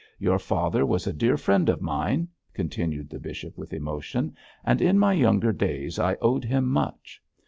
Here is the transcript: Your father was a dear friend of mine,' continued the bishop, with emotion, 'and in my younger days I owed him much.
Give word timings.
Your 0.17 0.39
father 0.39 0.83
was 0.83 1.05
a 1.05 1.13
dear 1.13 1.37
friend 1.37 1.69
of 1.69 1.79
mine,' 1.79 2.29
continued 2.55 3.11
the 3.11 3.19
bishop, 3.19 3.55
with 3.55 3.71
emotion, 3.71 4.35
'and 4.65 4.81
in 4.81 4.97
my 4.97 5.13
younger 5.13 5.51
days 5.51 5.99
I 5.99 6.15
owed 6.23 6.43
him 6.43 6.65
much. 6.67 7.21